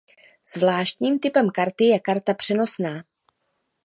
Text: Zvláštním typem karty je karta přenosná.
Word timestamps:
Zvláštním 0.55 1.19
typem 1.19 1.49
karty 1.49 1.83
je 1.85 1.99
karta 1.99 2.33
přenosná. 2.33 3.03